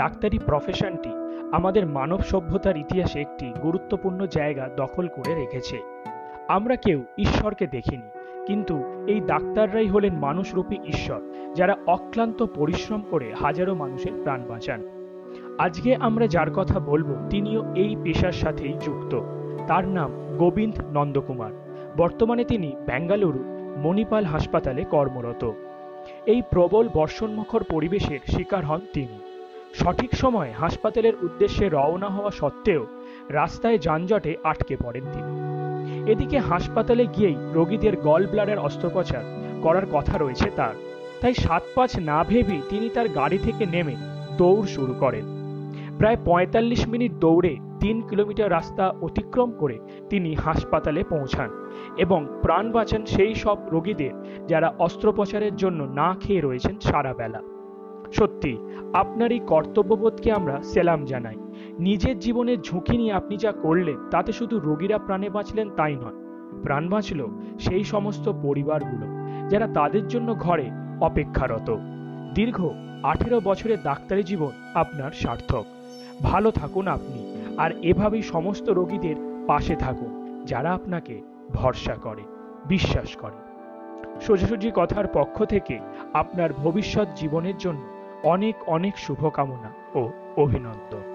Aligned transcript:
ডাক্তারি 0.00 0.38
প্রফেশনটি 0.38 1.10
আমাদের 1.52 1.86
মানব 1.86 2.20
সভ্যতার 2.20 2.76
ইতিহাসে 2.76 3.20
একটি 3.20 3.52
গুরুত্বপূর্ণ 3.62 4.26
জায়গা 4.26 4.68
দখল 4.76 5.06
করে 5.06 5.34
রেখেছে। 5.34 5.78
আমরা 6.48 6.76
কেউ 6.76 7.04
ঈশ্বরকে 7.18 7.66
দেখিনি, 7.66 8.08
কিন্তু 8.46 9.04
এই 9.06 9.20
ডাক্তাররাই 9.20 9.86
হলেন 9.86 10.14
মানুষরূপী 10.14 10.76
ঈশ্বর, 10.86 11.20
যারা 11.54 11.76
অক্লান্ত 11.86 12.42
পরিশ্রম 12.42 13.02
করে 13.10 13.34
হাজারো 13.34 13.74
মানুষের 13.74 14.12
প্রাণ 14.22 14.44
বাঁচান। 14.48 14.80
আজকে 15.58 15.96
আমরা 15.96 16.26
যার 16.26 16.50
কথা 16.50 16.80
বলব, 16.80 17.16
তিনিও 17.30 17.74
এই 17.74 17.96
পেশার 18.02 18.32
সাথেই 18.32 18.74
যুক্ত। 18.80 19.20
তার 19.66 19.88
নাম 19.88 20.10
গোবিন্দ 20.38 20.74
নন্দকুমার। 20.92 21.52
বর্তমানে 21.96 22.44
তিনি 22.44 22.72
বেঙ্গালুরু 22.86 23.44
মণিপাল 23.76 24.24
হাসপাতালে 24.24 24.84
কর্মরত। 24.84 25.50
এই 26.26 26.42
প্রবল 26.50 26.88
বর্ষণমুখর 26.94 27.64
পরিবেশের 27.64 28.18
শিকার 28.26 28.64
হন 28.64 28.80
তিনি। 28.92 29.18
সঠিক 29.74 30.14
সময়ে 30.14 30.52
হাসপাতালের 30.52 31.14
উদ্দেশ্যে 31.22 31.68
রওনা 31.68 32.08
হওয়া 32.08 32.30
সত্ত্বেও 32.30 32.86
রাস্তায় 33.28 33.78
যানজটে 33.78 34.36
আটকে 34.42 34.76
পড়েন 34.84 35.04
তিনি। 35.12 35.32
এদিকে 36.12 36.38
হাসপাতালে 36.38 37.06
গিয়েই 37.06 37.36
রোগীদের 37.52 37.96
গল 37.96 38.26
ব্লাডার 38.26 38.58
অস্ত্রোপচার 38.58 39.22
করার 39.62 39.86
কথা 39.92 40.18
রয়েছে 40.18 40.50
তার। 40.56 40.74
তাই 41.20 41.34
সাত 41.34 41.62
পাঁচ 41.74 41.98
না 41.98 42.24
ভেবেই 42.24 42.62
তিনি 42.68 42.88
তার 42.88 43.08
গাড়ি 43.08 43.38
থেকে 43.38 43.66
নেমে 43.66 43.96
দৌড় 44.36 44.66
শুরু 44.66 44.94
করেন। 44.94 45.24
প্রায় 45.98 46.16
পঁয়তাল্লিশ 46.24 46.88
মিনিট 46.88 47.12
দৌড়ে 47.12 47.56
তিন 47.80 48.02
কিলোমিটার 48.08 48.50
রাস্তা 48.50 48.84
অতিক্রম 49.02 49.52
করে 49.58 49.78
তিনি 50.10 50.34
হাসপাতালে 50.34 51.04
পৌঁছান 51.04 51.50
এবং 51.96 52.26
প্রাণ 52.42 52.72
বাঁচান 52.72 53.06
সেই 53.06 53.34
সব 53.34 53.58
রোগীদের 53.70 54.10
যারা 54.46 54.72
অস্ত্রোপচারের 54.78 55.56
জন্য 55.56 55.82
না 55.82 56.16
খেয়ে 56.20 56.40
রয়েছেন 56.40 56.78
সারা 56.80 57.14
বেলা। 57.14 57.40
সত্যি, 58.12 58.56
আপনার 58.92 59.32
এই 59.32 59.40
কর্তব্যবোধকে 59.46 60.32
আমরা 60.32 60.62
সেলাম 60.62 61.04
জানাই। 61.04 61.36
নিজের 61.78 62.18
জীবনের 62.18 62.60
ঝুঁকি 62.60 62.96
নিয়ে 62.96 63.12
আপনি 63.12 63.36
যা 63.36 63.52
করলেন, 63.52 63.98
তাতে 64.10 64.32
শুধু 64.32 64.58
রোগীরা 64.58 64.98
প্রাণে 64.98 65.30
বাঁচলেন 65.30 65.70
তাই 65.76 65.96
নয়। 65.96 66.18
প্রাণ 66.62 66.88
বাঁচল 66.88 67.20
সেই 67.58 67.84
সমস্ত 67.84 68.28
পরিবারগুলো, 68.42 69.06
যারা 69.48 69.66
তাদের 69.66 70.08
জন্য 70.08 70.34
ঘরে 70.34 70.70
অপেক্ষারত। 71.00 71.68
দীর্ঘ 72.34 72.58
আঠেরো 73.02 73.40
বছরের 73.44 73.78
ডাক্তারি 73.84 74.22
জীবন 74.22 74.50
আপনার 74.74 75.10
সার্থক। 75.12 75.64
ভালো 76.22 76.50
থাকুন 76.50 76.88
আপনি, 76.88 77.20
আর 77.56 77.70
এভাবেই 77.82 78.22
সমস্ত 78.22 78.70
রোগীদের 78.70 79.16
পাশে 79.46 79.74
থাকুন, 79.76 80.42
যারা 80.46 80.74
আপনাকে 80.74 81.20
ভরসা 81.52 81.94
করে, 81.94 82.22
বিশ্বাস 82.68 83.16
করে। 83.16 83.38
সোজাসুজি 84.20 84.70
কথার 84.74 85.06
পক্ষ 85.12 85.44
থেকে 85.44 85.78
আপনার 86.12 86.52
ভবিষ্যৎ 86.52 87.08
জীবনের 87.16 87.56
জন্য 87.58 87.82
অনেক 88.24 88.54
অনেক 88.66 88.98
শুভকামনা 88.98 89.70
ও 89.94 90.08
অভিনন্দন। 90.36 91.09